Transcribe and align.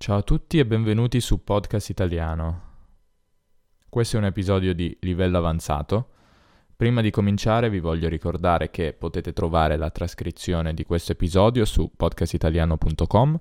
Ciao 0.00 0.18
a 0.18 0.22
tutti 0.22 0.60
e 0.60 0.64
benvenuti 0.64 1.20
su 1.20 1.42
Podcast 1.42 1.88
Italiano. 1.88 2.62
Questo 3.88 4.14
è 4.14 4.20
un 4.20 4.26
episodio 4.26 4.72
di 4.72 4.96
livello 5.00 5.38
avanzato. 5.38 6.10
Prima 6.76 7.00
di 7.00 7.10
cominciare 7.10 7.68
vi 7.68 7.80
voglio 7.80 8.08
ricordare 8.08 8.70
che 8.70 8.92
potete 8.92 9.32
trovare 9.32 9.76
la 9.76 9.90
trascrizione 9.90 10.72
di 10.72 10.84
questo 10.84 11.10
episodio 11.10 11.64
su 11.64 11.90
podcastitaliano.com 11.96 13.40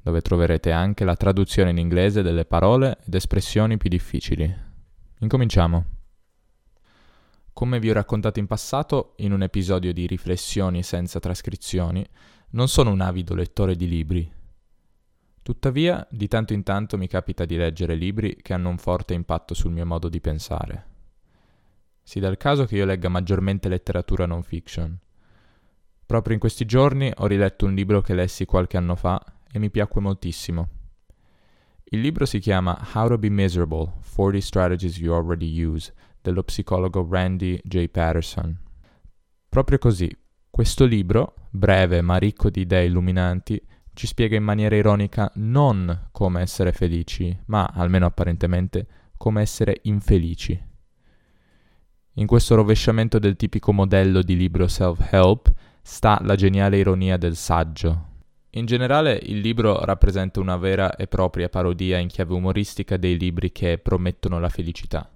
dove 0.00 0.20
troverete 0.20 0.70
anche 0.70 1.04
la 1.04 1.16
traduzione 1.16 1.70
in 1.70 1.78
inglese 1.78 2.22
delle 2.22 2.44
parole 2.44 2.98
ed 3.04 3.14
espressioni 3.16 3.76
più 3.76 3.90
difficili. 3.90 4.56
Incominciamo. 5.18 5.84
Come 7.52 7.80
vi 7.80 7.90
ho 7.90 7.94
raccontato 7.94 8.38
in 8.38 8.46
passato, 8.46 9.14
in 9.16 9.32
un 9.32 9.42
episodio 9.42 9.92
di 9.92 10.06
Riflessioni 10.06 10.84
senza 10.84 11.18
trascrizioni, 11.18 12.06
non 12.50 12.68
sono 12.68 12.92
un 12.92 13.00
avido 13.00 13.34
lettore 13.34 13.74
di 13.74 13.88
libri 13.88 14.36
Tuttavia, 15.48 16.06
di 16.10 16.28
tanto 16.28 16.52
in 16.52 16.62
tanto 16.62 16.98
mi 16.98 17.06
capita 17.06 17.46
di 17.46 17.56
leggere 17.56 17.94
libri 17.94 18.36
che 18.36 18.52
hanno 18.52 18.68
un 18.68 18.76
forte 18.76 19.14
impatto 19.14 19.54
sul 19.54 19.72
mio 19.72 19.86
modo 19.86 20.10
di 20.10 20.20
pensare. 20.20 20.86
Si 22.02 22.20
dà 22.20 22.28
il 22.28 22.36
caso 22.36 22.66
che 22.66 22.76
io 22.76 22.84
legga 22.84 23.08
maggiormente 23.08 23.70
letteratura 23.70 24.26
non 24.26 24.42
fiction. 24.42 24.94
Proprio 26.04 26.34
in 26.34 26.38
questi 26.38 26.66
giorni 26.66 27.10
ho 27.16 27.26
riletto 27.26 27.64
un 27.64 27.72
libro 27.72 28.02
che 28.02 28.12
lessi 28.12 28.44
qualche 28.44 28.76
anno 28.76 28.94
fa 28.94 29.24
e 29.50 29.58
mi 29.58 29.70
piacque 29.70 30.02
moltissimo. 30.02 30.68
Il 31.84 32.02
libro 32.02 32.26
si 32.26 32.40
chiama 32.40 32.78
How 32.92 33.08
to 33.08 33.16
Be 33.16 33.30
Miserable, 33.30 33.90
40 34.14 34.40
Strategies 34.42 34.98
You 34.98 35.14
Already 35.14 35.64
Use, 35.64 35.94
dello 36.20 36.42
psicologo 36.42 37.08
Randy 37.10 37.58
J. 37.64 37.88
Patterson. 37.88 38.54
Proprio 39.48 39.78
così, 39.78 40.14
questo 40.50 40.84
libro, 40.84 41.36
breve 41.48 42.02
ma 42.02 42.18
ricco 42.18 42.50
di 42.50 42.60
idee 42.60 42.84
illuminanti, 42.84 43.58
ci 43.98 44.06
spiega 44.06 44.36
in 44.36 44.44
maniera 44.44 44.76
ironica 44.76 45.28
non 45.34 46.10
come 46.12 46.40
essere 46.40 46.72
felici, 46.72 47.36
ma, 47.46 47.64
almeno 47.74 48.06
apparentemente, 48.06 48.86
come 49.16 49.40
essere 49.40 49.80
infelici. 49.82 50.56
In 52.12 52.26
questo 52.28 52.54
rovesciamento 52.54 53.18
del 53.18 53.34
tipico 53.34 53.72
modello 53.72 54.22
di 54.22 54.36
libro 54.36 54.68
self-help 54.68 55.52
sta 55.82 56.20
la 56.22 56.36
geniale 56.36 56.76
ironia 56.76 57.16
del 57.16 57.34
saggio. 57.34 58.06
In 58.50 58.66
generale 58.66 59.18
il 59.20 59.40
libro 59.40 59.84
rappresenta 59.84 60.38
una 60.38 60.56
vera 60.56 60.94
e 60.94 61.08
propria 61.08 61.48
parodia 61.48 61.98
in 61.98 62.06
chiave 62.06 62.34
umoristica 62.34 62.96
dei 62.96 63.18
libri 63.18 63.50
che 63.50 63.78
promettono 63.78 64.38
la 64.38 64.48
felicità. 64.48 65.10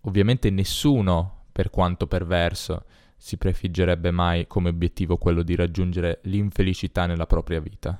Ovviamente 0.00 0.48
nessuno, 0.48 1.44
per 1.52 1.68
quanto 1.68 2.06
perverso, 2.06 2.86
si 3.22 3.36
prefiggerebbe 3.36 4.10
mai 4.10 4.48
come 4.48 4.70
obiettivo 4.70 5.16
quello 5.16 5.44
di 5.44 5.54
raggiungere 5.54 6.18
l'infelicità 6.22 7.06
nella 7.06 7.24
propria 7.24 7.60
vita. 7.60 7.96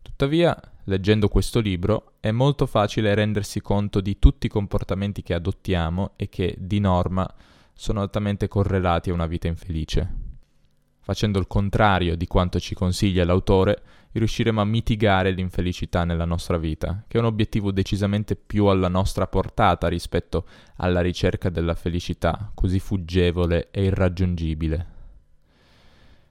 Tuttavia, 0.00 0.58
leggendo 0.84 1.28
questo 1.28 1.60
libro, 1.60 2.14
è 2.20 2.30
molto 2.30 2.64
facile 2.64 3.14
rendersi 3.14 3.60
conto 3.60 4.00
di 4.00 4.18
tutti 4.18 4.46
i 4.46 4.48
comportamenti 4.48 5.20
che 5.20 5.34
adottiamo 5.34 6.12
e 6.16 6.30
che, 6.30 6.56
di 6.58 6.80
norma, 6.80 7.30
sono 7.74 8.00
altamente 8.00 8.48
correlati 8.48 9.10
a 9.10 9.12
una 9.12 9.26
vita 9.26 9.48
infelice. 9.48 10.25
Facendo 11.06 11.38
il 11.38 11.46
contrario 11.46 12.16
di 12.16 12.26
quanto 12.26 12.58
ci 12.58 12.74
consiglia 12.74 13.24
l'autore, 13.24 13.80
riusciremo 14.10 14.60
a 14.60 14.64
mitigare 14.64 15.30
l'infelicità 15.30 16.02
nella 16.02 16.24
nostra 16.24 16.58
vita, 16.58 17.04
che 17.06 17.16
è 17.16 17.20
un 17.20 17.28
obiettivo 17.28 17.70
decisamente 17.70 18.34
più 18.34 18.64
alla 18.64 18.88
nostra 18.88 19.28
portata 19.28 19.86
rispetto 19.86 20.46
alla 20.78 21.00
ricerca 21.00 21.48
della 21.48 21.76
felicità, 21.76 22.50
così 22.52 22.80
fuggevole 22.80 23.68
e 23.70 23.84
irraggiungibile. 23.84 24.86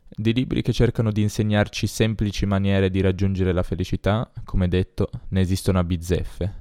Di 0.09 0.33
libri 0.33 0.61
che 0.61 0.73
cercano 0.73 1.09
di 1.09 1.21
insegnarci 1.21 1.87
semplici 1.87 2.45
maniere 2.45 2.89
di 2.89 2.99
raggiungere 2.99 3.53
la 3.53 3.63
felicità, 3.63 4.29
come 4.43 4.67
detto, 4.67 5.09
ne 5.29 5.39
esistono 5.39 5.79
a 5.79 5.85
bizzeffe. 5.85 6.53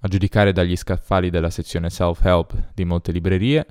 A 0.00 0.08
giudicare 0.08 0.50
dagli 0.50 0.74
scaffali 0.74 1.30
della 1.30 1.50
sezione 1.50 1.90
self-help 1.90 2.72
di 2.74 2.84
molte 2.84 3.12
librerie, 3.12 3.64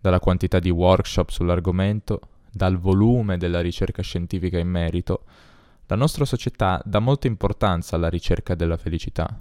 dalla 0.00 0.18
quantità 0.18 0.58
di 0.58 0.70
workshop 0.70 1.28
sull'argomento, 1.28 2.20
dal 2.50 2.78
volume 2.78 3.36
della 3.36 3.60
ricerca 3.60 4.02
scientifica 4.02 4.58
in 4.58 4.68
merito, 4.68 5.24
la 5.86 5.96
nostra 5.96 6.24
società 6.24 6.80
dà 6.84 6.98
molta 6.98 7.26
importanza 7.26 7.96
alla 7.96 8.08
ricerca 8.08 8.54
della 8.54 8.76
felicità. 8.76 9.38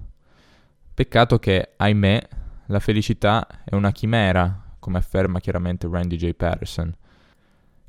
Peccato 0.93 1.39
che, 1.39 1.73
ahimè, 1.77 2.27
la 2.67 2.79
felicità 2.79 3.47
è 3.63 3.75
una 3.75 3.91
chimera, 3.91 4.75
come 4.79 4.97
afferma 4.97 5.39
chiaramente 5.39 5.87
Randy 5.87 6.15
J. 6.15 6.33
Patterson. 6.33 6.93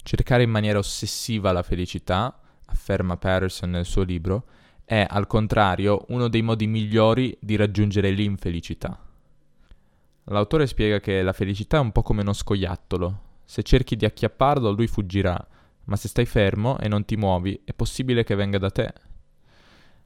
Cercare 0.02 0.42
in 0.42 0.50
maniera 0.50 0.78
ossessiva 0.78 1.52
la 1.52 1.62
felicità, 1.62 2.38
afferma 2.66 3.16
Patterson 3.16 3.70
nel 3.70 3.84
suo 3.84 4.02
libro, 4.02 4.44
è 4.84 5.06
al 5.08 5.26
contrario 5.26 6.04
uno 6.08 6.28
dei 6.28 6.42
modi 6.42 6.66
migliori 6.66 7.36
di 7.40 7.56
raggiungere 7.56 8.10
l'infelicità. 8.10 8.98
L'autore 10.24 10.66
spiega 10.66 11.00
che 11.00 11.22
la 11.22 11.32
felicità 11.32 11.78
è 11.78 11.80
un 11.80 11.92
po' 11.92 12.02
come 12.02 12.22
uno 12.22 12.32
scoiattolo, 12.32 13.28
se 13.50 13.64
cerchi 13.64 13.96
di 13.96 14.04
acchiapparlo, 14.04 14.70
lui 14.70 14.86
fuggirà, 14.86 15.36
ma 15.86 15.96
se 15.96 16.06
stai 16.06 16.24
fermo 16.24 16.78
e 16.78 16.86
non 16.86 17.04
ti 17.04 17.16
muovi, 17.16 17.60
è 17.64 17.72
possibile 17.72 18.22
che 18.22 18.36
venga 18.36 18.58
da 18.58 18.70
te. 18.70 18.92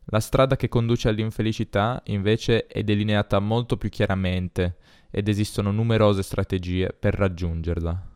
La 0.04 0.20
strada 0.20 0.56
che 0.56 0.70
conduce 0.70 1.10
all'infelicità, 1.10 2.00
invece, 2.06 2.66
è 2.66 2.82
delineata 2.82 3.40
molto 3.40 3.76
più 3.76 3.90
chiaramente 3.90 4.78
ed 5.10 5.28
esistono 5.28 5.72
numerose 5.72 6.22
strategie 6.22 6.96
per 6.98 7.12
raggiungerla. 7.16 8.08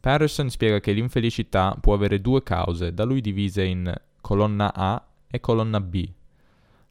Patterson 0.00 0.50
spiega 0.50 0.80
che 0.80 0.90
l'infelicità 0.90 1.76
può 1.80 1.94
avere 1.94 2.20
due 2.20 2.42
cause, 2.42 2.92
da 2.92 3.04
lui 3.04 3.20
divise 3.20 3.62
in 3.62 3.94
colonna 4.20 4.74
A 4.74 5.00
e 5.28 5.38
colonna 5.38 5.80
B. 5.80 6.10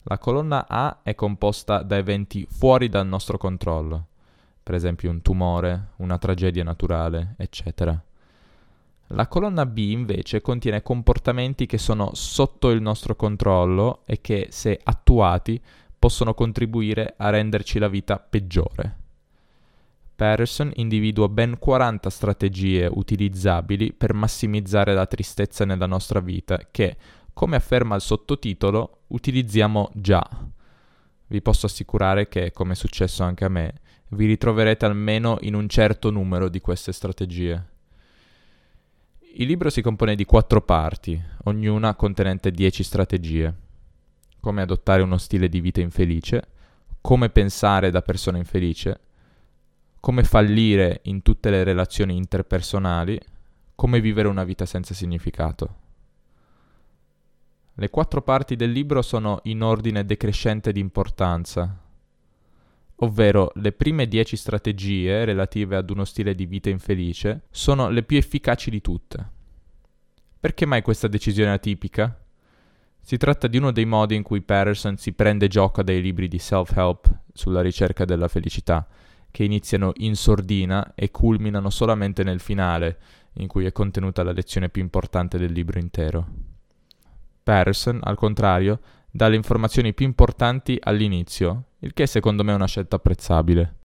La 0.04 0.16
colonna 0.16 0.66
A 0.66 1.00
è 1.02 1.14
composta 1.14 1.82
da 1.82 1.98
eventi 1.98 2.46
fuori 2.48 2.88
dal 2.88 3.06
nostro 3.06 3.36
controllo, 3.36 4.06
per 4.62 4.74
esempio 4.74 5.10
un 5.10 5.22
tumore, 5.22 5.88
una 5.96 6.18
tragedia 6.18 6.62
naturale, 6.62 7.34
eccetera. 7.38 8.00
La 9.08 9.28
colonna 9.28 9.66
B 9.66 9.78
invece 9.78 10.40
contiene 10.40 10.82
comportamenti 10.82 11.66
che 11.66 11.78
sono 11.78 12.14
sotto 12.14 12.70
il 12.70 12.80
nostro 12.80 13.14
controllo 13.14 14.02
e 14.06 14.20
che, 14.20 14.48
se 14.50 14.78
attuati, 14.82 15.60
possono 15.98 16.34
contribuire 16.34 17.14
a 17.18 17.30
renderci 17.30 17.78
la 17.78 17.88
vita 17.88 18.18
peggiore. 18.18 19.00
Patterson 20.16 20.70
individua 20.76 21.28
ben 21.28 21.58
40 21.58 22.08
strategie 22.08 22.88
utilizzabili 22.90 23.92
per 23.92 24.14
massimizzare 24.14 24.94
la 24.94 25.06
tristezza 25.06 25.64
nella 25.64 25.86
nostra 25.86 26.20
vita 26.20 26.68
che, 26.70 26.96
come 27.32 27.56
afferma 27.56 27.96
il 27.96 28.00
sottotitolo, 28.00 29.02
utilizziamo 29.08 29.90
già. 29.94 30.24
Vi 31.26 31.42
posso 31.42 31.66
assicurare 31.66 32.28
che, 32.28 32.52
come 32.52 32.72
è 32.72 32.76
successo 32.76 33.24
anche 33.24 33.44
a 33.44 33.48
me, 33.48 33.74
vi 34.12 34.26
ritroverete 34.26 34.84
almeno 34.84 35.38
in 35.40 35.54
un 35.54 35.68
certo 35.68 36.10
numero 36.10 36.48
di 36.48 36.60
queste 36.60 36.92
strategie. 36.92 37.70
Il 39.34 39.46
libro 39.46 39.70
si 39.70 39.80
compone 39.80 40.14
di 40.14 40.26
quattro 40.26 40.60
parti, 40.60 41.20
ognuna 41.44 41.94
contenente 41.94 42.50
dieci 42.50 42.82
strategie. 42.82 43.54
Come 44.40 44.60
adottare 44.60 45.02
uno 45.02 45.16
stile 45.16 45.48
di 45.48 45.60
vita 45.60 45.80
infelice, 45.80 46.48
come 47.00 47.30
pensare 47.30 47.90
da 47.90 48.02
persona 48.02 48.36
infelice, 48.36 49.00
come 50.00 50.24
fallire 50.24 51.00
in 51.04 51.22
tutte 51.22 51.48
le 51.48 51.64
relazioni 51.64 52.16
interpersonali, 52.16 53.18
come 53.74 54.00
vivere 54.00 54.28
una 54.28 54.44
vita 54.44 54.66
senza 54.66 54.92
significato. 54.92 55.76
Le 57.74 57.88
quattro 57.88 58.20
parti 58.20 58.56
del 58.56 58.70
libro 58.70 59.00
sono 59.00 59.40
in 59.44 59.62
ordine 59.62 60.04
decrescente 60.04 60.72
di 60.72 60.80
importanza, 60.80 61.81
ovvero 63.02 63.50
le 63.56 63.72
prime 63.72 64.06
10 64.06 64.36
strategie 64.36 65.24
relative 65.24 65.76
ad 65.76 65.90
uno 65.90 66.04
stile 66.04 66.34
di 66.34 66.46
vita 66.46 66.70
infelice 66.70 67.42
sono 67.50 67.88
le 67.88 68.02
più 68.02 68.16
efficaci 68.16 68.70
di 68.70 68.80
tutte. 68.80 69.30
Perché 70.38 70.66
mai 70.66 70.82
questa 70.82 71.08
decisione 71.08 71.52
atipica? 71.52 72.16
Si 73.00 73.16
tratta 73.16 73.48
di 73.48 73.56
uno 73.56 73.72
dei 73.72 73.84
modi 73.84 74.14
in 74.14 74.22
cui 74.22 74.42
Patterson 74.42 74.96
si 74.96 75.12
prende 75.12 75.48
gioco 75.48 75.82
dai 75.82 76.00
libri 76.00 76.28
di 76.28 76.38
self-help 76.38 77.20
sulla 77.32 77.60
ricerca 77.60 78.04
della 78.04 78.28
felicità, 78.28 78.86
che 79.30 79.44
iniziano 79.44 79.92
in 79.96 80.14
sordina 80.14 80.94
e 80.94 81.10
culminano 81.10 81.70
solamente 81.70 82.22
nel 82.22 82.38
finale, 82.38 82.98
in 83.34 83.48
cui 83.48 83.64
è 83.64 83.72
contenuta 83.72 84.22
la 84.22 84.32
lezione 84.32 84.68
più 84.68 84.82
importante 84.82 85.38
del 85.38 85.50
libro 85.50 85.80
intero. 85.80 86.26
Patterson, 87.42 87.98
al 88.02 88.16
contrario, 88.16 88.80
dà 89.10 89.26
le 89.26 89.36
informazioni 89.36 89.92
più 89.94 90.06
importanti 90.06 90.78
all'inizio, 90.80 91.64
il 91.84 91.92
che 91.94 92.06
secondo 92.06 92.44
me 92.44 92.52
è 92.52 92.56
una 92.56 92.66
scelta 92.66 92.96
apprezzabile. 92.96 93.80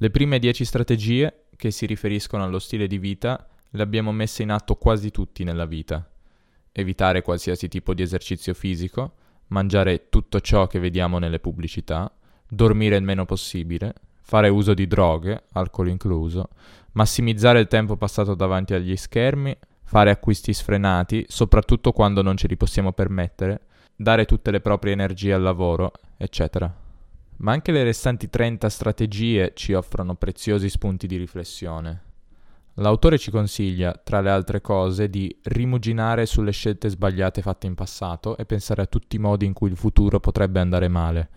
Le 0.00 0.10
prime 0.10 0.38
10 0.38 0.64
strategie, 0.64 1.46
che 1.56 1.70
si 1.70 1.84
riferiscono 1.84 2.42
allo 2.42 2.58
stile 2.58 2.86
di 2.86 2.98
vita, 2.98 3.46
le 3.70 3.82
abbiamo 3.82 4.12
messe 4.12 4.42
in 4.42 4.50
atto 4.50 4.76
quasi 4.76 5.10
tutti 5.10 5.44
nella 5.44 5.66
vita. 5.66 6.08
Evitare 6.72 7.22
qualsiasi 7.22 7.68
tipo 7.68 7.92
di 7.92 8.02
esercizio 8.02 8.54
fisico, 8.54 9.14
mangiare 9.48 10.08
tutto 10.08 10.40
ciò 10.40 10.66
che 10.66 10.78
vediamo 10.78 11.18
nelle 11.18 11.38
pubblicità, 11.38 12.10
dormire 12.48 12.96
il 12.96 13.02
meno 13.02 13.26
possibile, 13.26 13.92
fare 14.22 14.48
uso 14.48 14.72
di 14.72 14.86
droghe, 14.86 15.44
alcol 15.52 15.88
incluso, 15.88 16.48
massimizzare 16.92 17.60
il 17.60 17.66
tempo 17.66 17.96
passato 17.96 18.34
davanti 18.34 18.72
agli 18.72 18.96
schermi, 18.96 19.54
fare 19.84 20.10
acquisti 20.10 20.54
sfrenati, 20.54 21.26
soprattutto 21.28 21.92
quando 21.92 22.22
non 22.22 22.38
ce 22.38 22.46
li 22.46 22.56
possiamo 22.56 22.92
permettere, 22.92 23.66
dare 23.94 24.24
tutte 24.24 24.50
le 24.50 24.60
proprie 24.60 24.92
energie 24.92 25.34
al 25.34 25.42
lavoro, 25.42 25.92
eccetera. 26.16 26.86
Ma 27.38 27.52
anche 27.52 27.72
le 27.72 27.84
restanti 27.84 28.28
30 28.28 28.68
strategie 28.68 29.52
ci 29.54 29.72
offrono 29.72 30.14
preziosi 30.16 30.68
spunti 30.68 31.06
di 31.06 31.16
riflessione. 31.16 32.02
L'autore 32.74 33.18
ci 33.18 33.30
consiglia, 33.32 34.00
tra 34.02 34.20
le 34.20 34.30
altre 34.30 34.60
cose, 34.60 35.10
di 35.10 35.36
rimuginare 35.44 36.26
sulle 36.26 36.52
scelte 36.52 36.88
sbagliate 36.88 37.42
fatte 37.42 37.66
in 37.66 37.74
passato 37.74 38.36
e 38.36 38.44
pensare 38.44 38.82
a 38.82 38.86
tutti 38.86 39.16
i 39.16 39.18
modi 39.18 39.46
in 39.46 39.52
cui 39.52 39.68
il 39.68 39.76
futuro 39.76 40.20
potrebbe 40.20 40.60
andare 40.60 40.86
male. 40.86 41.28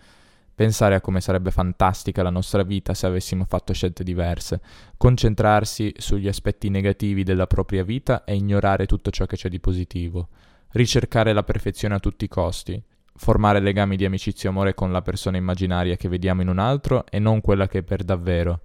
Pensare 0.53 0.93
a 0.93 1.01
come 1.01 1.21
sarebbe 1.21 1.49
fantastica 1.49 2.21
la 2.21 2.29
nostra 2.29 2.61
vita 2.61 2.93
se 2.93 3.07
avessimo 3.07 3.45
fatto 3.45 3.73
scelte 3.73 4.03
diverse. 4.03 4.61
Concentrarsi 4.97 5.93
sugli 5.97 6.27
aspetti 6.27 6.69
negativi 6.69 7.23
della 7.23 7.47
propria 7.47 7.83
vita 7.83 8.23
e 8.23 8.35
ignorare 8.35 8.85
tutto 8.85 9.09
ciò 9.09 9.25
che 9.25 9.37
c'è 9.37 9.49
di 9.49 9.59
positivo. 9.59 10.29
Ricercare 10.73 11.33
la 11.33 11.43
perfezione 11.43 11.95
a 11.95 11.99
tutti 11.99 12.25
i 12.25 12.27
costi. 12.27 12.83
Formare 13.21 13.59
legami 13.59 13.97
di 13.97 14.05
amicizia 14.05 14.49
e 14.49 14.51
amore 14.51 14.73
con 14.73 14.91
la 14.91 15.03
persona 15.03 15.37
immaginaria 15.37 15.95
che 15.95 16.09
vediamo 16.09 16.41
in 16.41 16.47
un 16.47 16.57
altro 16.57 17.05
e 17.05 17.19
non 17.19 17.39
quella 17.39 17.67
che 17.67 17.77
è 17.77 17.83
per 17.83 18.03
davvero 18.03 18.61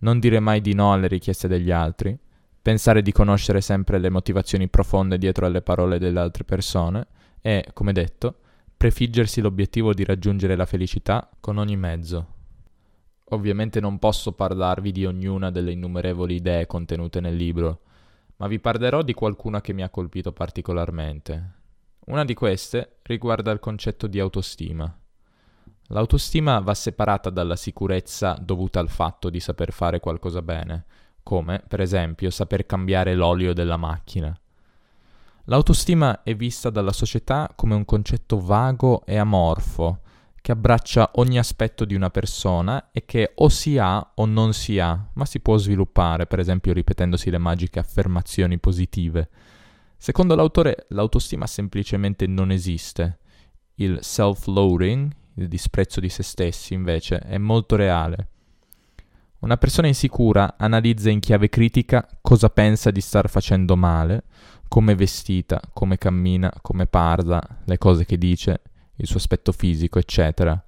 non 0.00 0.18
dire 0.18 0.40
mai 0.40 0.60
di 0.60 0.74
no 0.74 0.92
alle 0.92 1.06
richieste 1.06 1.46
degli 1.46 1.70
altri, 1.70 2.18
pensare 2.60 3.00
di 3.00 3.12
conoscere 3.12 3.60
sempre 3.60 4.00
le 4.00 4.10
motivazioni 4.10 4.66
profonde 4.66 5.18
dietro 5.18 5.46
alle 5.46 5.62
parole 5.62 6.00
delle 6.00 6.18
altre 6.18 6.42
persone 6.42 7.06
e, 7.40 7.68
come 7.72 7.92
detto, 7.92 8.38
prefiggersi 8.76 9.40
l'obiettivo 9.40 9.94
di 9.94 10.02
raggiungere 10.02 10.56
la 10.56 10.66
felicità 10.66 11.30
con 11.38 11.58
ogni 11.58 11.76
mezzo. 11.76 12.26
Ovviamente 13.26 13.78
non 13.78 14.00
posso 14.00 14.32
parlarvi 14.32 14.90
di 14.90 15.06
ognuna 15.06 15.52
delle 15.52 15.70
innumerevoli 15.70 16.34
idee 16.34 16.66
contenute 16.66 17.20
nel 17.20 17.36
libro, 17.36 17.82
ma 18.38 18.48
vi 18.48 18.58
parlerò 18.58 19.02
di 19.02 19.14
qualcuna 19.14 19.60
che 19.60 19.72
mi 19.72 19.84
ha 19.84 19.90
colpito 19.90 20.32
particolarmente. 20.32 21.60
Una 22.06 22.24
di 22.24 22.34
queste 22.34 22.96
riguarda 23.12 23.50
il 23.50 23.60
concetto 23.60 24.06
di 24.06 24.18
autostima. 24.18 24.98
L'autostima 25.88 26.60
va 26.60 26.72
separata 26.72 27.28
dalla 27.28 27.56
sicurezza 27.56 28.38
dovuta 28.40 28.80
al 28.80 28.88
fatto 28.88 29.28
di 29.28 29.40
saper 29.40 29.72
fare 29.72 30.00
qualcosa 30.00 30.40
bene, 30.40 30.86
come, 31.22 31.62
per 31.68 31.80
esempio, 31.80 32.30
saper 32.30 32.64
cambiare 32.64 33.14
l'olio 33.14 33.52
della 33.52 33.76
macchina. 33.76 34.34
L'autostima 35.44 36.22
è 36.22 36.34
vista 36.34 36.70
dalla 36.70 36.92
società 36.92 37.52
come 37.54 37.74
un 37.74 37.84
concetto 37.84 38.40
vago 38.40 39.04
e 39.04 39.18
amorfo, 39.18 40.00
che 40.40 40.52
abbraccia 40.52 41.10
ogni 41.16 41.38
aspetto 41.38 41.84
di 41.84 41.94
una 41.94 42.10
persona 42.10 42.88
e 42.90 43.04
che 43.04 43.32
o 43.36 43.48
si 43.48 43.76
ha 43.76 44.12
o 44.14 44.24
non 44.24 44.54
si 44.54 44.78
ha, 44.78 45.10
ma 45.12 45.24
si 45.26 45.40
può 45.40 45.56
sviluppare, 45.58 46.26
per 46.26 46.38
esempio 46.38 46.72
ripetendosi 46.72 47.30
le 47.30 47.38
magiche 47.38 47.78
affermazioni 47.78 48.58
positive. 48.58 49.28
Secondo 50.02 50.34
l'autore, 50.34 50.86
l'autostima 50.88 51.46
semplicemente 51.46 52.26
non 52.26 52.50
esiste. 52.50 53.20
Il 53.76 53.98
self-loading, 54.00 55.08
il 55.34 55.46
disprezzo 55.46 56.00
di 56.00 56.08
se 56.08 56.24
stessi, 56.24 56.74
invece, 56.74 57.20
è 57.20 57.38
molto 57.38 57.76
reale. 57.76 58.28
Una 59.42 59.56
persona 59.56 59.86
insicura 59.86 60.56
analizza 60.58 61.08
in 61.08 61.20
chiave 61.20 61.48
critica 61.48 62.04
cosa 62.20 62.50
pensa 62.50 62.90
di 62.90 63.00
star 63.00 63.28
facendo 63.28 63.76
male, 63.76 64.24
come 64.66 64.90
è 64.90 64.96
vestita, 64.96 65.60
come 65.72 65.98
cammina, 65.98 66.52
come 66.60 66.86
parla, 66.86 67.40
le 67.64 67.78
cose 67.78 68.04
che 68.04 68.18
dice, 68.18 68.60
il 68.96 69.06
suo 69.06 69.18
aspetto 69.18 69.52
fisico, 69.52 70.00
eccetera. 70.00 70.60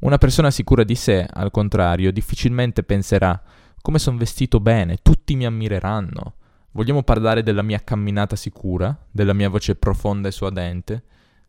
Una 0.00 0.16
persona 0.16 0.50
sicura 0.50 0.82
di 0.82 0.94
sé, 0.94 1.26
al 1.30 1.50
contrario, 1.50 2.10
difficilmente 2.10 2.84
penserà 2.84 3.38
come 3.82 3.98
sono 3.98 4.16
vestito 4.16 4.60
bene, 4.60 4.96
tutti 5.02 5.36
mi 5.36 5.44
ammireranno. 5.44 6.36
Vogliamo 6.76 7.02
parlare 7.02 7.42
della 7.42 7.62
mia 7.62 7.82
camminata 7.82 8.36
sicura, 8.36 8.94
della 9.10 9.32
mia 9.32 9.48
voce 9.48 9.76
profonda 9.76 10.28
e 10.28 10.30
suadente, 10.30 11.04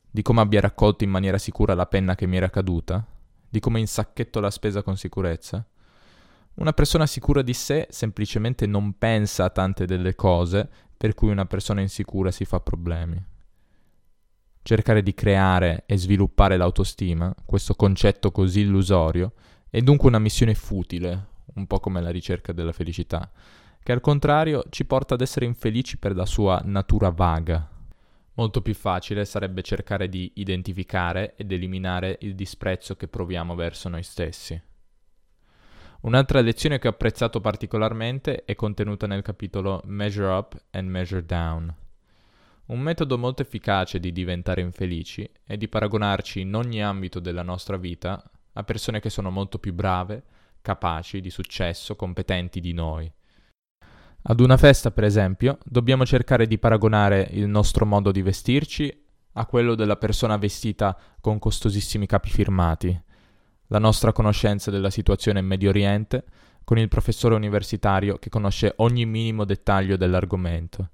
di 0.09 0.21
come 0.21 0.39
abbia 0.39 0.61
raccolto 0.61 1.03
in 1.03 1.09
maniera 1.09 1.37
sicura 1.37 1.73
la 1.73 1.85
penna 1.85 2.15
che 2.15 2.25
mi 2.25 2.37
era 2.37 2.49
caduta, 2.49 3.05
di 3.49 3.59
come 3.59 3.81
insacchetto 3.81 4.39
la 4.39 4.49
spesa 4.49 4.83
con 4.83 4.95
sicurezza. 4.95 5.67
Una 6.53 6.71
persona 6.71 7.05
sicura 7.05 7.41
di 7.41 7.53
sé 7.53 7.87
semplicemente 7.89 8.65
non 8.67 8.97
pensa 8.97 9.43
a 9.43 9.49
tante 9.49 9.85
delle 9.85 10.15
cose 10.15 10.69
per 10.95 11.13
cui 11.13 11.29
una 11.29 11.45
persona 11.45 11.81
insicura 11.81 12.31
si 12.31 12.45
fa 12.45 12.61
problemi. 12.61 13.21
Cercare 14.61 15.03
di 15.03 15.13
creare 15.13 15.83
e 15.87 15.97
sviluppare 15.97 16.55
l'autostima, 16.55 17.35
questo 17.43 17.73
concetto 17.73 18.31
così 18.31 18.61
illusorio, 18.61 19.33
è 19.69 19.81
dunque 19.81 20.07
una 20.07 20.19
missione 20.19 20.55
futile, 20.55 21.25
un 21.55 21.67
po' 21.67 21.81
come 21.81 22.01
la 22.01 22.11
ricerca 22.11 22.53
della 22.53 22.71
felicità, 22.71 23.29
che 23.87 23.93
al 23.93 24.01
contrario 24.01 24.65
ci 24.69 24.83
porta 24.83 25.13
ad 25.13 25.21
essere 25.21 25.45
infelici 25.45 25.97
per 25.97 26.13
la 26.13 26.25
sua 26.25 26.61
natura 26.65 27.09
vaga, 27.09 27.69
Molto 28.33 28.61
più 28.61 28.75
facile 28.75 29.23
sarebbe 29.23 29.63
cercare 29.63 30.09
di 30.09 30.29
identificare 30.35 31.35
ed 31.37 31.53
eliminare 31.53 32.17
il 32.23 32.35
disprezzo 32.35 32.97
che 32.97 33.07
proviamo 33.07 33.55
verso 33.55 33.87
noi 33.87 34.03
stessi. 34.03 34.61
Un'altra 36.01 36.41
lezione 36.41 36.79
che 36.79 36.87
ho 36.87 36.91
apprezzato 36.91 37.39
particolarmente 37.39 38.43
è 38.43 38.55
contenuta 38.55 39.07
nel 39.07 39.21
capitolo 39.21 39.81
Measure 39.85 40.27
Up 40.27 40.61
and 40.71 40.89
Measure 40.89 41.25
Down. 41.25 41.73
Un 42.65 42.79
metodo 42.81 43.17
molto 43.17 43.41
efficace 43.41 44.01
di 44.01 44.11
diventare 44.11 44.59
infelici 44.59 45.27
è 45.45 45.55
di 45.55 45.69
paragonarci 45.69 46.41
in 46.41 46.53
ogni 46.55 46.83
ambito 46.83 47.21
della 47.21 47.41
nostra 47.41 47.77
vita 47.77 48.21
a 48.51 48.63
persone 48.63 48.99
che 48.99 49.09
sono 49.09 49.29
molto 49.31 49.59
più 49.59 49.73
brave, 49.73 50.23
capaci, 50.61 51.21
di 51.21 51.29
successo, 51.29 51.95
competenti 51.95 52.59
di 52.59 52.73
noi. 52.73 53.11
Ad 54.29 54.41
una 54.41 54.57
festa, 54.57 54.91
per 54.91 55.05
esempio, 55.05 55.57
dobbiamo 55.63 56.05
cercare 56.05 56.47
di 56.47 56.57
paragonare 56.57 57.29
il 57.31 57.47
nostro 57.47 57.85
modo 57.85 58.11
di 58.11 58.21
vestirci 58.21 59.05
a 59.33 59.45
quello 59.45 59.73
della 59.73 59.95
persona 59.95 60.35
vestita 60.35 60.97
con 61.21 61.39
costosissimi 61.39 62.05
capi 62.07 62.29
firmati, 62.29 63.01
la 63.67 63.79
nostra 63.79 64.11
conoscenza 64.11 64.69
della 64.69 64.89
situazione 64.89 65.39
in 65.39 65.45
Medio 65.45 65.69
Oriente 65.69 66.25
con 66.65 66.77
il 66.77 66.89
professore 66.89 67.35
universitario 67.35 68.17
che 68.17 68.29
conosce 68.29 68.73
ogni 68.77 69.05
minimo 69.05 69.45
dettaglio 69.45 69.95
dell'argomento 69.95 70.89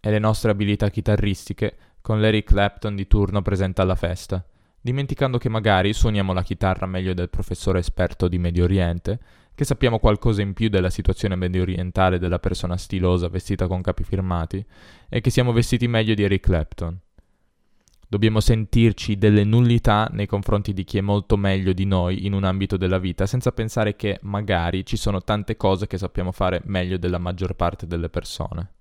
e 0.00 0.10
le 0.10 0.18
nostre 0.18 0.50
abilità 0.50 0.88
chitarristiche 0.88 1.76
con 2.00 2.22
Larry 2.22 2.42
Clapton 2.42 2.96
di 2.96 3.06
turno 3.06 3.42
presente 3.42 3.82
alla 3.82 3.96
festa, 3.96 4.42
dimenticando 4.80 5.38
che 5.38 5.48
magari 5.48 5.92
suoniamo 5.92 6.32
la 6.32 6.42
chitarra 6.42 6.86
meglio 6.86 7.14
del 7.14 7.30
professore 7.30 7.78
esperto 7.78 8.28
di 8.28 8.38
Medio 8.38 8.64
Oriente 8.64 9.18
che 9.58 9.64
sappiamo 9.64 9.98
qualcosa 9.98 10.40
in 10.40 10.52
più 10.52 10.68
della 10.68 10.88
situazione 10.88 11.34
medio 11.34 11.62
orientale 11.62 12.20
della 12.20 12.38
persona 12.38 12.76
stilosa 12.76 13.26
vestita 13.26 13.66
con 13.66 13.82
capi 13.82 14.04
firmati 14.04 14.64
e 15.08 15.20
che 15.20 15.30
siamo 15.30 15.50
vestiti 15.50 15.88
meglio 15.88 16.14
di 16.14 16.22
Eric 16.22 16.44
Clapton. 16.44 16.96
Dobbiamo 18.06 18.38
sentirci 18.38 19.18
delle 19.18 19.42
nullità 19.42 20.08
nei 20.12 20.26
confronti 20.26 20.72
di 20.72 20.84
chi 20.84 20.98
è 20.98 21.00
molto 21.00 21.36
meglio 21.36 21.72
di 21.72 21.86
noi 21.86 22.24
in 22.24 22.34
un 22.34 22.44
ambito 22.44 22.76
della 22.76 23.00
vita, 23.00 23.26
senza 23.26 23.50
pensare 23.50 23.96
che 23.96 24.20
magari 24.22 24.86
ci 24.86 24.96
sono 24.96 25.22
tante 25.22 25.56
cose 25.56 25.88
che 25.88 25.98
sappiamo 25.98 26.30
fare 26.30 26.62
meglio 26.66 26.96
della 26.96 27.18
maggior 27.18 27.54
parte 27.54 27.88
delle 27.88 28.08
persone. 28.08 28.74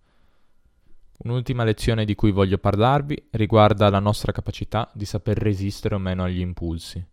Un'ultima 1.18 1.64
lezione 1.64 2.06
di 2.06 2.16
cui 2.16 2.32
voglio 2.32 2.58
parlarvi 2.58 3.30
riguarda 3.32 3.90
la 3.90 4.00
nostra 4.00 4.32
capacità 4.32 4.90
di 4.94 5.06
saper 5.06 5.38
resistere 5.38 5.96
o 5.96 6.00
meno 6.00 6.24
agli 6.24 6.40
impulsi. 6.40 7.06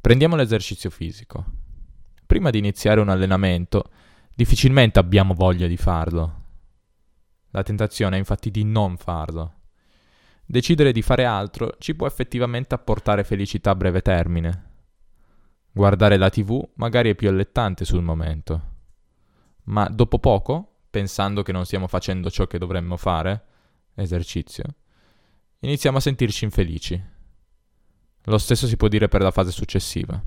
Prendiamo 0.00 0.36
l'esercizio 0.36 0.90
fisico 0.90 1.66
prima 2.28 2.50
di 2.50 2.58
iniziare 2.58 3.00
un 3.00 3.08
allenamento, 3.08 3.90
difficilmente 4.34 4.98
abbiamo 4.98 5.32
voglia 5.32 5.66
di 5.66 5.78
farlo. 5.78 6.42
La 7.52 7.62
tentazione 7.62 8.16
è 8.16 8.18
infatti 8.18 8.50
di 8.50 8.64
non 8.64 8.98
farlo. 8.98 9.54
Decidere 10.44 10.92
di 10.92 11.00
fare 11.00 11.24
altro 11.24 11.76
ci 11.78 11.94
può 11.94 12.06
effettivamente 12.06 12.74
apportare 12.74 13.24
felicità 13.24 13.70
a 13.70 13.74
breve 13.74 14.02
termine. 14.02 14.64
Guardare 15.72 16.18
la 16.18 16.28
tv 16.28 16.62
magari 16.74 17.08
è 17.08 17.14
più 17.14 17.30
allettante 17.30 17.86
sul 17.86 18.02
momento. 18.02 18.62
Ma 19.64 19.88
dopo 19.88 20.18
poco, 20.18 20.77
pensando 20.90 21.42
che 21.42 21.52
non 21.52 21.64
stiamo 21.64 21.86
facendo 21.86 22.30
ciò 22.30 22.46
che 22.46 22.58
dovremmo 22.58 22.96
fare, 22.96 23.44
esercizio, 23.94 24.64
iniziamo 25.60 25.98
a 25.98 26.00
sentirci 26.00 26.44
infelici. 26.44 27.02
Lo 28.24 28.38
stesso 28.38 28.66
si 28.66 28.76
può 28.76 28.88
dire 28.88 29.08
per 29.08 29.22
la 29.22 29.30
fase 29.30 29.50
successiva. 29.50 30.22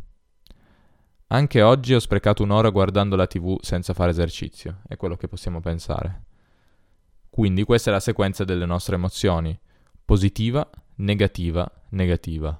Anche 1.27 1.61
oggi 1.61 1.93
ho 1.93 1.99
sprecato 1.99 2.43
un'ora 2.43 2.69
guardando 2.69 3.15
la 3.15 3.27
TV 3.27 3.57
senza 3.61 3.93
fare 3.93 4.11
esercizio, 4.11 4.81
è 4.87 4.97
quello 4.97 5.15
che 5.15 5.27
possiamo 5.27 5.61
pensare. 5.61 6.25
Quindi 7.29 7.63
questa 7.63 7.89
è 7.89 7.93
la 7.93 8.01
sequenza 8.01 8.43
delle 8.43 8.65
nostre 8.65 8.95
emozioni, 8.95 9.57
positiva, 10.03 10.69
negativa, 10.95 11.69
negativa. 11.89 12.59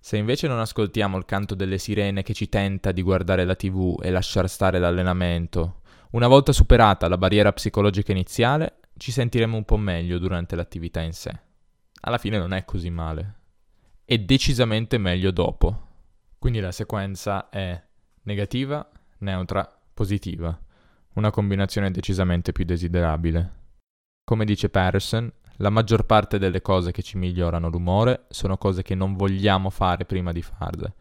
Se 0.00 0.16
invece 0.16 0.48
non 0.48 0.58
ascoltiamo 0.58 1.16
il 1.16 1.24
canto 1.24 1.54
delle 1.54 1.78
sirene 1.78 2.22
che 2.22 2.34
ci 2.34 2.48
tenta 2.48 2.90
di 2.90 3.02
guardare 3.02 3.44
la 3.44 3.54
TV 3.54 3.98
e 4.02 4.10
lasciar 4.10 4.48
stare 4.48 4.78
l'allenamento, 4.78 5.82
una 6.10 6.28
volta 6.28 6.52
superata 6.52 7.08
la 7.08 7.18
barriera 7.18 7.52
psicologica 7.52 8.12
iniziale, 8.12 8.80
ci 8.96 9.12
sentiremo 9.12 9.56
un 9.56 9.64
po' 9.64 9.76
meglio 9.76 10.18
durante 10.18 10.56
l'attività 10.56 11.00
in 11.00 11.12
sé. 11.12 11.38
Alla 12.00 12.18
fine 12.18 12.38
non 12.38 12.52
è 12.52 12.64
così 12.64 12.90
male. 12.90 13.34
E 14.04 14.20
decisamente 14.20 14.98
meglio 14.98 15.30
dopo. 15.30 15.84
Quindi 16.38 16.60
la 16.60 16.72
sequenza 16.72 17.48
è 17.48 17.82
negativa, 18.22 18.88
neutra, 19.18 19.70
positiva. 19.92 20.58
una 21.14 21.30
combinazione 21.30 21.90
decisamente 21.90 22.52
più 22.52 22.64
desiderabile. 22.64 23.52
Come 24.22 24.44
dice 24.44 24.68
Patterson, 24.68 25.32
la 25.56 25.70
maggior 25.70 26.04
parte 26.04 26.38
delle 26.38 26.60
cose 26.60 26.92
che 26.92 27.02
ci 27.02 27.16
migliorano 27.16 27.70
l'umore 27.70 28.26
sono 28.28 28.58
cose 28.58 28.82
che 28.82 28.94
non 28.94 29.16
vogliamo 29.16 29.70
fare 29.70 30.04
prima 30.04 30.32
di 30.32 30.42
farle. 30.42 30.94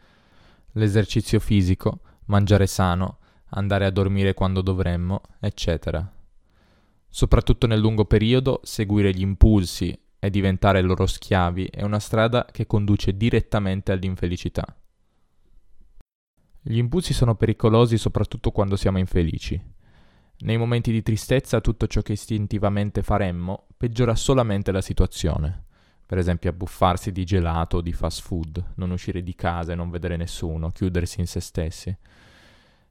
L'esercizio 0.74 1.42
fisico, 1.42 2.00
mangiare 2.26 2.66
sano, 2.66 3.18
andare 3.56 3.86
a 3.86 3.92
dormire 3.92 4.34
quando 4.34 4.62
dovremmo, 4.62 5.22
eccetera. 5.40 6.10
Soprattutto 7.10 7.68
nel 7.68 7.80
lungo 7.80 8.06
periodo, 8.06 8.60
seguire 8.64 9.12
gli 9.14 9.22
impulsi 9.22 9.98
e 10.20 10.30
diventare 10.30 10.82
loro 10.82 11.06
schiavi 11.06 11.66
è 11.66 11.82
una 11.84 12.00
strada 12.00 12.46
che 12.52 12.66
conduce 12.66 13.16
direttamente 13.16 13.92
all'infelicità. 13.92 14.66
Gli 16.62 16.78
impulsi 16.78 17.14
sono 17.14 17.36
pericolosi 17.36 17.98
soprattutto 17.98 18.52
quando 18.52 18.76
siamo 18.76 18.98
infelici. 18.98 19.62
Nei 20.38 20.58
momenti 20.58 20.92
di 20.92 21.02
tristezza 21.02 21.62
tutto 21.62 21.88
ciò 21.88 22.02
che 22.02 22.14
istintivamente 22.14 23.04
faremmo 23.04 23.68
peggiora 23.78 24.16
solamente 24.16 24.72
la 24.72 24.82
situazione. 24.82 25.64
Per 26.06 26.18
esempio 26.18 26.50
abbuffarsi 26.50 27.12
di 27.12 27.24
gelato 27.24 27.78
o 27.78 27.82
di 27.82 27.94
fast 27.94 28.22
food, 28.22 28.74
non 28.76 28.92
uscire 28.92 29.24
di 29.24 29.34
casa 29.34 29.72
e 29.72 29.76
non 29.76 29.90
vedere 29.90 30.18
nessuno, 30.18 30.72
chiudersi 30.72 31.22
in 31.22 31.28
se 31.28 31.40
stessi. 31.40 31.96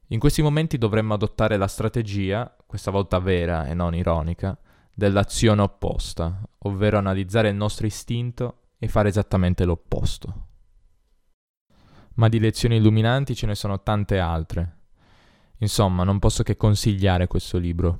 In 0.09 0.19
questi 0.19 0.41
momenti 0.41 0.77
dovremmo 0.77 1.13
adottare 1.13 1.57
la 1.57 1.67
strategia, 1.67 2.55
questa 2.65 2.91
volta 2.91 3.19
vera 3.19 3.67
e 3.67 3.73
non 3.73 3.95
ironica, 3.95 4.57
dell'azione 4.93 5.61
opposta, 5.61 6.41
ovvero 6.59 6.97
analizzare 6.97 7.49
il 7.49 7.55
nostro 7.55 7.85
istinto 7.85 8.69
e 8.77 8.87
fare 8.87 9.09
esattamente 9.09 9.65
l'opposto 9.65 10.53
ma 12.15 12.29
di 12.29 12.39
lezioni 12.39 12.77
illuminanti 12.77 13.35
ce 13.35 13.45
ne 13.45 13.55
sono 13.55 13.81
tante 13.81 14.19
altre. 14.19 14.73
Insomma, 15.57 16.03
non 16.03 16.19
posso 16.19 16.43
che 16.43 16.57
consigliare 16.57 17.27
questo 17.27 17.57
libro. 17.57 17.99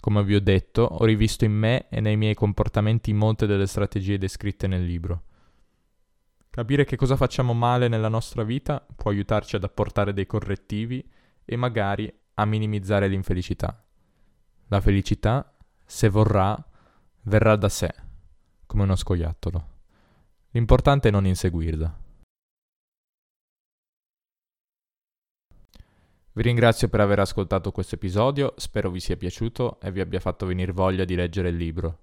Come 0.00 0.22
vi 0.22 0.34
ho 0.34 0.40
detto, 0.40 0.82
ho 0.82 1.04
rivisto 1.04 1.44
in 1.44 1.52
me 1.52 1.88
e 1.88 2.00
nei 2.00 2.16
miei 2.16 2.34
comportamenti 2.34 3.12
molte 3.12 3.46
delle 3.46 3.66
strategie 3.66 4.18
descritte 4.18 4.66
nel 4.66 4.84
libro. 4.84 5.22
Capire 6.50 6.84
che 6.84 6.96
cosa 6.96 7.16
facciamo 7.16 7.52
male 7.52 7.88
nella 7.88 8.08
nostra 8.08 8.44
vita 8.44 8.84
può 8.94 9.10
aiutarci 9.10 9.56
ad 9.56 9.64
apportare 9.64 10.12
dei 10.12 10.26
correttivi 10.26 11.04
e 11.44 11.56
magari 11.56 12.12
a 12.34 12.44
minimizzare 12.44 13.08
l'infelicità. 13.08 13.84
La 14.68 14.80
felicità, 14.80 15.54
se 15.84 16.08
vorrà, 16.08 16.56
verrà 17.22 17.56
da 17.56 17.68
sé, 17.68 17.94
come 18.66 18.82
uno 18.82 18.96
scoiattolo. 18.96 19.68
L'importante 20.50 21.08
è 21.08 21.10
non 21.10 21.26
inseguirla. 21.26 22.02
Vi 26.36 26.42
ringrazio 26.42 26.88
per 26.88 27.00
aver 27.00 27.20
ascoltato 27.20 27.70
questo 27.70 27.94
episodio, 27.94 28.54
spero 28.56 28.90
vi 28.90 28.98
sia 28.98 29.16
piaciuto 29.16 29.78
e 29.80 29.92
vi 29.92 30.00
abbia 30.00 30.18
fatto 30.18 30.46
venire 30.46 30.72
voglia 30.72 31.04
di 31.04 31.14
leggere 31.14 31.50
il 31.50 31.56
libro. 31.56 31.98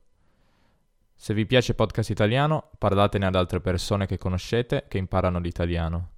Se 1.14 1.34
vi 1.34 1.46
piace 1.46 1.76
podcast 1.76 2.10
italiano, 2.12 2.70
parlatene 2.78 3.26
ad 3.26 3.36
altre 3.36 3.60
persone 3.60 4.06
che 4.06 4.18
conoscete 4.18 4.86
che 4.88 4.98
imparano 4.98 5.40
l'italiano. 5.40 6.10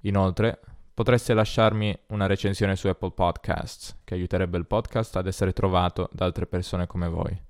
Inoltre, 0.00 0.60
potreste 1.00 1.32
lasciarmi 1.32 1.98
una 2.08 2.26
recensione 2.26 2.76
su 2.76 2.86
Apple 2.86 3.12
Podcasts, 3.12 4.00
che 4.04 4.12
aiuterebbe 4.12 4.58
il 4.58 4.66
podcast 4.66 5.16
ad 5.16 5.26
essere 5.26 5.54
trovato 5.54 6.10
da 6.12 6.26
altre 6.26 6.46
persone 6.46 6.86
come 6.86 7.08
voi. 7.08 7.42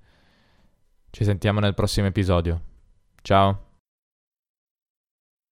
Ci 1.09 1.25
sentiamo 1.25 1.59
nel 1.59 1.73
prossimo 1.73 2.07
episodio. 2.07 2.61
Ciao! 3.21 3.70